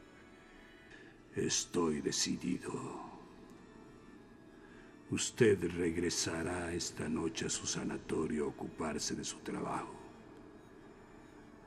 Estoy 1.35 2.01
decidido. 2.01 2.71
Usted 5.11 5.71
regresará 5.71 6.73
esta 6.73 7.07
noche 7.07 7.45
a 7.45 7.49
su 7.49 7.65
sanatorio 7.65 8.45
a 8.45 8.47
ocuparse 8.47 9.15
de 9.15 9.23
su 9.23 9.37
trabajo. 9.39 9.93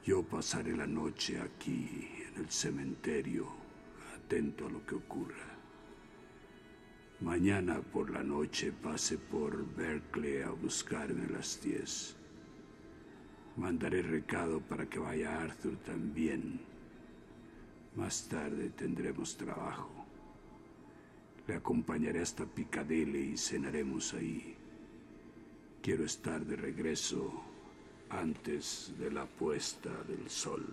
Yo 0.05 0.23
pasaré 0.23 0.77
la 0.77 0.87
noche 0.87 1.41
aquí 1.41 2.09
en 2.27 2.43
el 2.43 2.51
cementerio, 2.51 3.47
atento 4.17 4.67
a 4.67 4.71
lo 4.71 4.85
que 4.87 4.95
ocurra. 4.95 5.59
Mañana 7.21 7.81
por 7.81 8.11
la 8.11 8.23
noche 8.23 8.73
pase 8.73 9.19
por 9.19 9.67
Berkeley 9.75 10.43
a 10.43 10.51
buscarme 10.51 11.27
a 11.27 11.31
las 11.31 11.61
10. 11.61 12.18
Mandaré 13.59 14.03
recado 14.03 14.61
para 14.61 14.87
que 14.87 15.01
vaya 15.01 15.43
Arthur 15.43 15.77
también. 15.79 16.61
Más 17.97 18.29
tarde 18.29 18.71
tendremos 18.71 19.37
trabajo. 19.37 19.91
Le 21.49 21.57
acompañaré 21.57 22.21
hasta 22.21 22.47
Piccadilly 22.47 23.33
y 23.33 23.37
cenaremos 23.37 24.15
ahí. 24.15 24.55
Quiero 25.83 26.05
estar 26.05 26.47
de 26.47 26.55
regreso 26.55 27.33
antes 28.11 28.93
de 28.97 29.11
la 29.11 29.27
puesta 29.27 29.91
del 30.07 30.31
sol. 30.31 30.65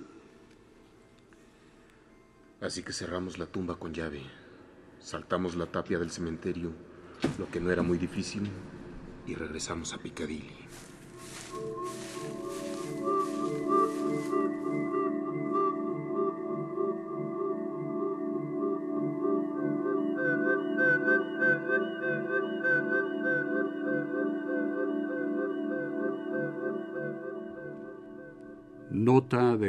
Así 2.62 2.84
que 2.84 2.94
cerramos 2.94 3.40
la 3.40 3.48
tumba 3.48 3.80
con 3.80 3.96
llave. 3.96 4.22
Saltamos 5.00 5.56
la 5.56 5.66
tapia 5.66 5.98
del 5.98 6.12
cementerio, 6.12 6.72
lo 7.40 7.50
que 7.50 7.60
no 7.60 7.72
era 7.72 7.82
muy 7.82 7.98
difícil, 7.98 8.48
y 9.26 9.34
regresamos 9.34 9.92
a 9.94 9.98
Piccadilly. 9.98 10.56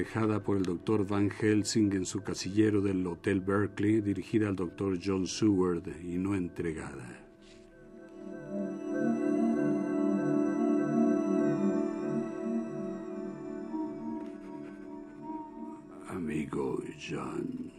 Nota 0.06 0.20
dejada 0.20 0.42
por 0.42 0.56
el 0.56 0.62
Dr. 0.62 1.06
Van 1.06 1.30
Helsing 1.30 1.92
en 1.92 2.06
su 2.06 2.22
casillero 2.22 2.80
del 2.80 3.06
Hotel 3.06 3.40
Berkeley, 3.40 4.00
dirigida 4.00 4.48
al 4.48 4.56
Dr. 4.56 4.98
John 5.02 5.26
Seward 5.26 5.82
y 6.02 6.16
no 6.18 6.34
entregada. 6.34 7.22
Amigo 16.08 16.82
John, 16.98 17.72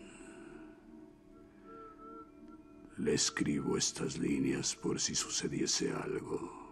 le 2.98 3.14
escribo 3.14 3.78
estas 3.78 4.18
líneas 4.18 4.76
por 4.76 5.00
si 5.00 5.16
sucediese 5.16 5.92
algo. 5.94 6.68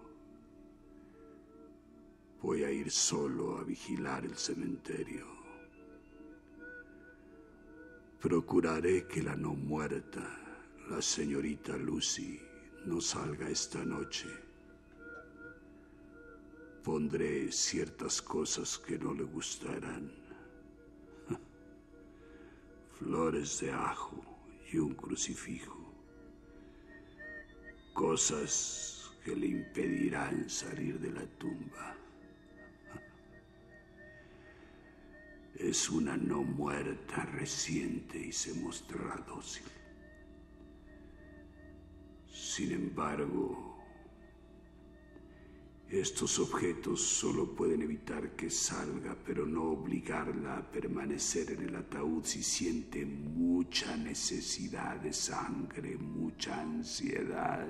Voy 2.42 2.64
a 2.64 2.72
ir 2.72 2.92
solo 2.92 3.58
a 3.58 3.64
vigilar 3.64 4.26
el 4.26 4.36
cementerio. 4.36 5.35
Procuraré 8.22 9.08
que 9.08 9.22
la 9.22 9.36
no 9.36 9.54
muerta, 9.54 10.26
la 10.90 11.02
señorita 11.02 11.78
Lucy, 11.78 12.42
no 12.86 13.02
salga 13.02 13.50
esta 13.50 13.84
noche. 13.84 14.30
Pondré 16.84 17.52
ciertas 17.52 18.22
cosas 18.22 18.78
que 18.78 18.98
no 18.98 19.14
le 19.14 19.24
gustarán. 19.24 20.12
Flores 23.00 23.60
de 23.60 23.72
ajo 23.72 24.24
y 24.72 24.78
un 24.78 24.94
crucifijo. 24.94 25.78
Cosas 27.94 29.12
que 29.24 29.36
le 29.36 29.48
impedirán 29.48 30.50
salir 30.50 31.00
de 31.00 31.12
la 31.12 31.26
tumba. 31.38 31.95
Es 35.58 35.90
una 35.90 36.18
no 36.18 36.44
muerta 36.44 37.26
reciente 37.26 38.20
y 38.20 38.32
se 38.32 38.54
mostrará 38.56 39.16
dócil. 39.28 39.64
Sin 42.28 42.72
embargo, 42.72 43.78
estos 45.90 46.40
objetos 46.40 47.02
solo 47.02 47.56
pueden 47.56 47.82
evitar 47.82 48.36
que 48.36 48.50
salga, 48.50 49.16
pero 49.26 49.46
no 49.46 49.64
obligarla 49.72 50.58
a 50.58 50.72
permanecer 50.72 51.52
en 51.52 51.62
el 51.62 51.76
ataúd 51.76 52.24
si 52.24 52.44
siente 52.44 53.06
mucha 53.06 53.96
necesidad 53.96 54.98
de 54.98 55.14
sangre, 55.14 55.96
mucha 55.98 56.62
ansiedad 56.62 57.68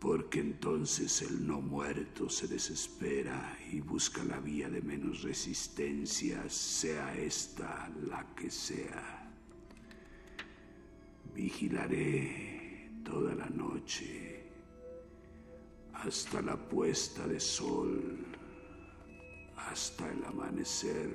porque 0.00 0.40
entonces 0.40 1.20
el 1.20 1.46
no 1.46 1.60
muerto 1.60 2.30
se 2.30 2.48
desespera 2.48 3.58
y 3.70 3.80
busca 3.80 4.24
la 4.24 4.40
vía 4.40 4.70
de 4.70 4.80
menos 4.80 5.22
resistencia, 5.22 6.48
sea 6.48 7.14
esta 7.18 7.90
la 8.08 8.26
que 8.34 8.50
sea. 8.50 9.30
Vigilaré 11.34 12.90
toda 13.04 13.34
la 13.34 13.50
noche 13.50 14.48
hasta 15.92 16.40
la 16.40 16.56
puesta 16.56 17.26
de 17.26 17.38
sol, 17.38 18.24
hasta 19.68 20.10
el 20.10 20.24
amanecer. 20.24 21.14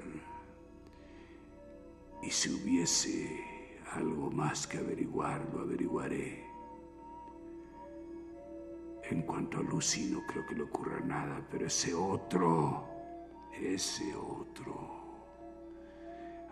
Y 2.22 2.30
si 2.30 2.52
hubiese 2.52 3.82
algo 3.94 4.30
más 4.30 4.68
que 4.68 4.78
averiguar, 4.78 5.50
lo 5.52 5.62
averiguaré. 5.62 6.45
En 9.10 9.22
cuanto 9.22 9.60
a 9.60 9.62
Lucy, 9.62 10.10
no 10.12 10.26
creo 10.26 10.46
que 10.48 10.56
le 10.56 10.64
ocurra 10.64 11.00
nada, 11.00 11.40
pero 11.52 11.68
ese 11.68 11.94
otro, 11.94 12.88
ese 13.54 14.16
otro, 14.16 14.96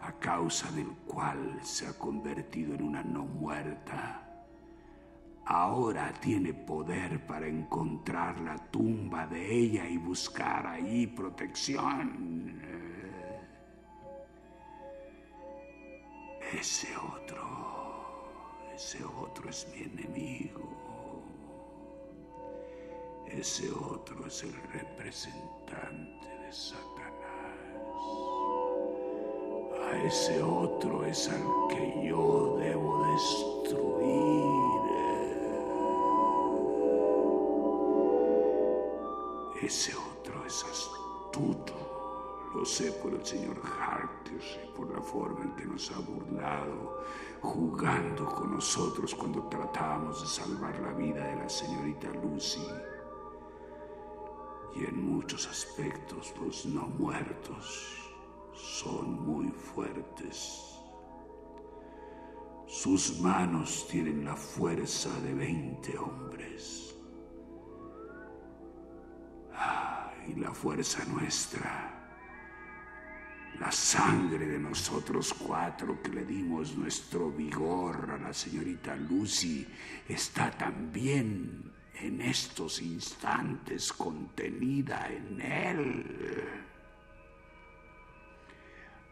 a 0.01 0.11
causa 0.19 0.71
del 0.71 0.89
cual 1.07 1.59
se 1.63 1.87
ha 1.87 1.93
convertido 1.93 2.75
en 2.75 2.83
una 2.83 3.01
no 3.01 3.25
muerta, 3.25 4.23
ahora 5.45 6.13
tiene 6.21 6.53
poder 6.53 7.25
para 7.25 7.47
encontrar 7.47 8.39
la 8.39 8.57
tumba 8.69 9.25
de 9.25 9.51
ella 9.51 9.87
y 9.89 9.97
buscar 9.97 10.67
ahí 10.67 11.07
protección. 11.07 12.61
Ese 16.53 16.95
otro, 16.97 18.29
ese 18.75 19.03
otro 19.03 19.49
es 19.49 19.67
mi 19.73 19.81
enemigo. 19.81 20.92
Ese 23.37 23.69
otro 23.71 24.27
es 24.27 24.43
el 24.43 24.53
representante 24.71 26.27
de 26.27 26.53
Satanás. 26.53 27.57
A 29.81 29.97
ese 30.05 30.41
otro 30.43 31.03
es 31.03 31.29
al 31.29 31.41
que 31.69 32.07
yo 32.07 32.57
debo 32.59 33.05
destruir. 33.11 34.53
Ese 39.63 39.95
otro 39.95 40.45
es 40.45 40.63
astuto. 40.63 41.73
Lo 42.53 42.63
sé 42.63 42.91
por 42.91 43.13
el 43.13 43.25
señor 43.25 43.59
Harkers 43.63 44.59
y 44.63 44.77
por 44.77 44.93
la 44.93 45.01
forma 45.01 45.43
en 45.43 45.55
que 45.55 45.65
nos 45.65 45.89
ha 45.89 45.99
burlado, 45.99 47.03
jugando 47.41 48.27
con 48.27 48.53
nosotros 48.53 49.15
cuando 49.15 49.41
tratábamos 49.47 50.21
de 50.21 50.27
salvar 50.27 50.79
la 50.79 50.93
vida 50.93 51.25
de 51.25 51.35
la 51.37 51.49
señorita 51.49 52.09
Lucy. 52.21 52.61
Y 54.75 54.85
en 54.85 55.03
muchos 55.03 55.47
aspectos 55.47 56.33
los 56.41 56.65
no 56.65 56.87
muertos 56.87 58.03
son 58.53 59.25
muy 59.25 59.49
fuertes. 59.49 60.73
Sus 62.67 63.19
manos 63.19 63.87
tienen 63.87 64.25
la 64.25 64.35
fuerza 64.35 65.09
de 65.21 65.33
20 65.33 65.97
hombres. 65.97 66.95
Ah, 69.53 70.11
y 70.27 70.33
la 70.39 70.51
fuerza 70.51 71.05
nuestra, 71.05 71.93
la 73.59 73.71
sangre 73.71 74.47
de 74.47 74.57
nosotros 74.57 75.33
cuatro 75.33 76.01
que 76.01 76.09
le 76.09 76.25
dimos 76.25 76.75
nuestro 76.75 77.29
vigor 77.29 78.09
a 78.09 78.17
la 78.17 78.33
señorita 78.33 78.95
Lucy, 78.95 79.67
está 80.07 80.49
también 80.49 81.71
en 81.99 82.21
estos 82.21 82.81
instantes 82.81 83.93
contenida 83.93 85.07
en 85.09 85.41
él. 85.41 86.49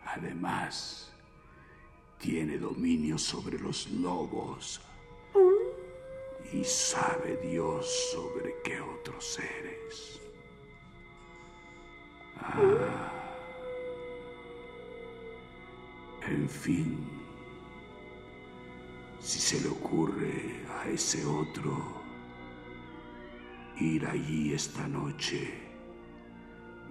Además, 0.05 1.11
tiene 2.17 2.57
dominio 2.57 3.17
sobre 3.17 3.59
los 3.59 3.89
lobos 3.91 4.81
y 6.53 6.63
sabe 6.63 7.37
Dios 7.37 8.11
sobre 8.11 8.55
qué 8.63 8.79
otros 8.81 9.25
seres. 9.25 10.21
Ah. 12.37 13.11
En 16.27 16.47
fin, 16.47 16.97
si 19.19 19.39
se 19.39 19.59
le 19.61 19.69
ocurre 19.69 20.61
a 20.69 20.89
ese 20.89 21.25
otro 21.25 22.00
ir 23.81 24.05
allí 24.05 24.53
esta 24.53 24.87
noche, 24.87 25.53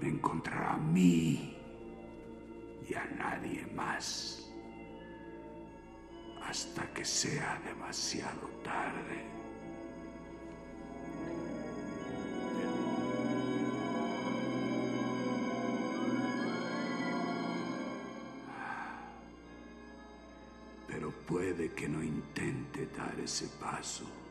me 0.01 0.09
encontrará 0.09 0.75
a 0.75 0.77
mí 0.77 1.57
y 2.89 2.95
a 2.95 3.05
nadie 3.17 3.65
más 3.75 4.51
hasta 6.43 6.93
que 6.93 7.05
sea 7.05 7.61
demasiado 7.65 8.49
tarde. 8.65 9.25
Pero 20.89 21.13
puede 21.25 21.73
que 21.73 21.89
no 21.89 22.03
intente 22.03 22.89
dar 22.97 23.15
ese 23.21 23.47
paso. 23.61 24.30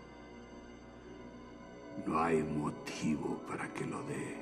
No 2.10 2.20
hay 2.24 2.42
motivo 2.42 3.40
para 3.48 3.72
que 3.72 3.86
lo 3.86 4.02
dé. 4.08 4.36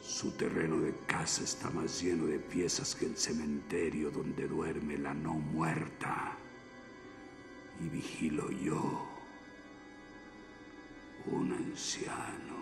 Su 0.00 0.32
terreno 0.32 0.80
de 0.80 0.92
casa 1.06 1.44
está 1.44 1.70
más 1.70 2.02
lleno 2.02 2.26
de 2.26 2.40
piezas 2.40 2.96
que 2.96 3.06
el 3.06 3.16
cementerio 3.16 4.10
donde 4.10 4.48
duerme 4.48 4.98
la 4.98 5.14
no 5.14 5.34
muerta. 5.34 6.36
Y 7.80 7.88
vigilo 7.88 8.50
yo, 8.50 9.08
un 11.26 11.52
anciano. 11.52 12.58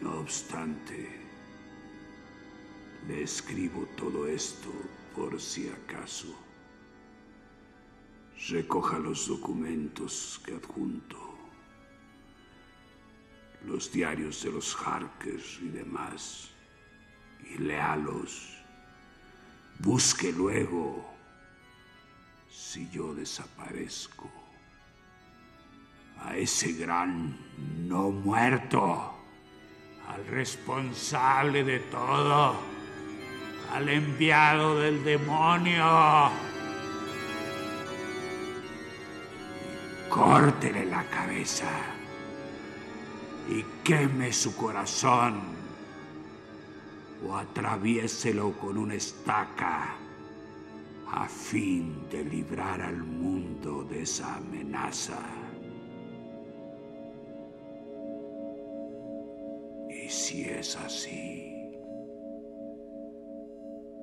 No 0.00 0.20
obstante, 0.20 1.08
le 3.08 3.24
escribo 3.24 3.84
todo 3.96 4.28
esto 4.28 4.70
por 5.16 5.40
si 5.40 5.68
acaso. 5.68 6.49
Recoja 8.48 8.98
los 8.98 9.28
documentos 9.28 10.40
que 10.44 10.54
adjunto, 10.54 11.38
los 13.66 13.92
diarios 13.92 14.42
de 14.42 14.50
los 14.50 14.74
Harkers 14.74 15.58
y 15.60 15.68
demás, 15.68 16.50
y 17.50 17.58
léalos. 17.58 18.56
Busque 19.78 20.32
luego 20.32 21.06
si 22.50 22.88
yo 22.90 23.14
desaparezco 23.14 24.30
a 26.22 26.36
ese 26.36 26.72
gran 26.72 27.36
no 27.86 28.10
muerto, 28.10 29.14
al 30.08 30.26
responsable 30.26 31.62
de 31.62 31.80
todo, 31.80 32.56
al 33.72 33.88
enviado 33.88 34.80
del 34.80 35.04
demonio. 35.04 36.49
Córtele 40.10 40.84
la 40.84 41.04
cabeza 41.04 41.70
y 43.48 43.64
queme 43.84 44.32
su 44.32 44.54
corazón 44.56 45.40
o 47.26 47.36
atraviéselo 47.36 48.52
con 48.52 48.76
una 48.76 48.94
estaca 48.94 49.94
a 51.12 51.26
fin 51.26 52.08
de 52.10 52.24
librar 52.24 52.82
al 52.82 53.02
mundo 53.02 53.84
de 53.84 54.02
esa 54.02 54.36
amenaza. 54.36 55.18
Y 59.88 60.08
si 60.08 60.42
es 60.42 60.76
así, 60.76 61.70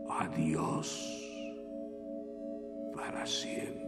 adiós 0.09 0.87
para 2.93 3.25
siempre. 3.25 3.86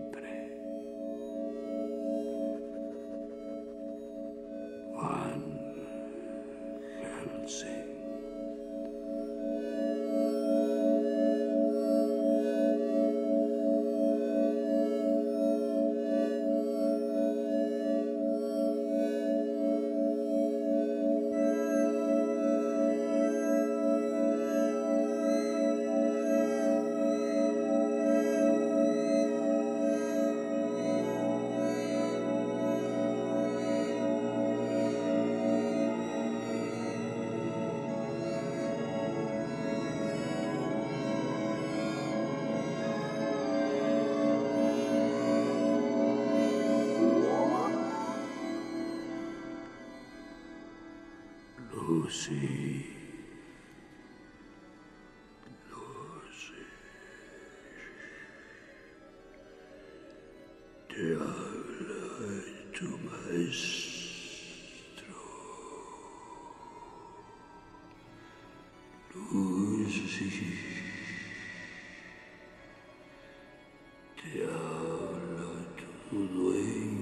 Túi. 76.10 76.99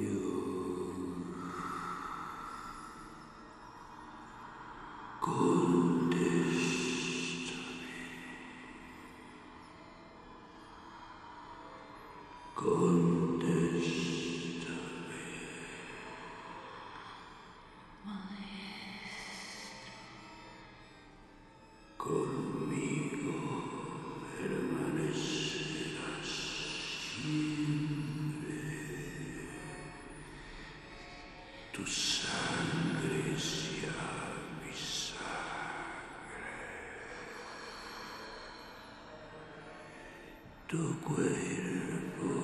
Tu 40.68 40.78
cuerpo 41.02 42.44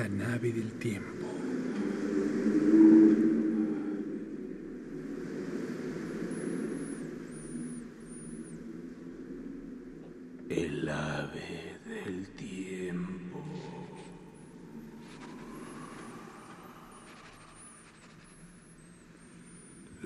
La 0.00 0.08
nave 0.08 0.50
del 0.50 0.72
tiempo. 0.78 1.26
El 10.48 10.88
ave 10.88 11.80
del 11.84 12.34
tiempo. 12.34 13.44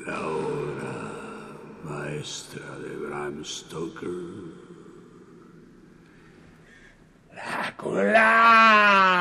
La 0.05 0.27
obra 0.27 1.57
maestra 1.85 2.79
de 2.81 2.97
Bram 2.97 3.45
Stoker. 3.45 4.65
Traducción 7.85 9.14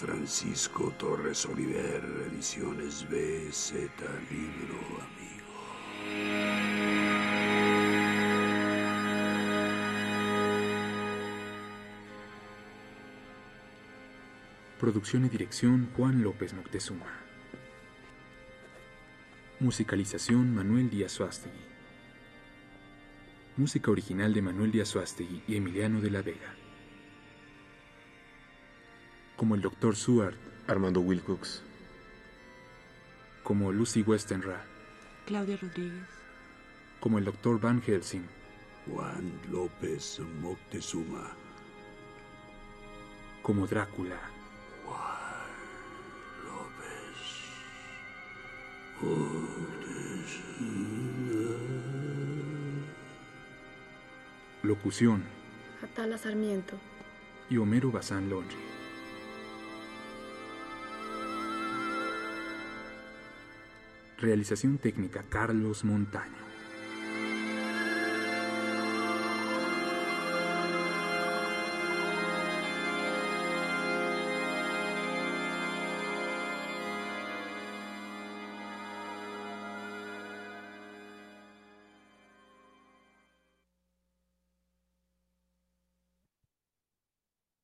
Francisco 0.00 0.94
Torres 0.96 1.44
Oliver, 1.44 2.02
ediciones 2.32 3.06
BZ, 3.06 3.72
libro 4.30 4.80
amigo. 4.96 5.52
Producción 14.78 15.26
y 15.26 15.28
dirección 15.28 15.90
Juan 15.94 16.22
López 16.22 16.54
Moctezuma. 16.54 17.04
Musicalización 19.58 20.54
Manuel 20.54 20.88
Díaz 20.88 21.12
Suástegui. 21.12 21.60
Música 23.58 23.90
original 23.90 24.32
de 24.32 24.40
Manuel 24.40 24.72
Díaz 24.72 24.88
Suástegui 24.88 25.42
y 25.46 25.56
Emiliano 25.56 26.00
de 26.00 26.10
la 26.10 26.22
Vega. 26.22 26.56
Como 29.40 29.54
el 29.54 29.62
Dr. 29.62 29.96
Seward, 29.96 30.34
Armando 30.66 31.00
Wilcox, 31.00 31.62
como 33.42 33.72
Lucy 33.72 34.02
Westenra, 34.02 34.66
Claudia 35.24 35.56
Rodríguez, 35.56 36.04
como 37.00 37.16
el 37.16 37.24
Dr. 37.24 37.58
Van 37.58 37.80
Helsing, 37.80 38.26
Juan 38.86 39.32
López 39.50 40.20
Moctezuma. 40.42 41.30
Como 43.40 43.66
Drácula. 43.66 44.20
Juan 44.84 45.48
López 46.44 47.16
Moctezuma. 49.70 50.50
Locución. 54.64 55.24
Atala 55.82 56.18
Sarmiento. 56.18 56.76
Y 57.48 57.56
Homero 57.56 57.90
Bazán 57.90 58.28
Lonri. 58.28 58.69
Realización 64.20 64.76
técnica 64.76 65.24
Carlos 65.30 65.82
Montaño. 65.82 66.49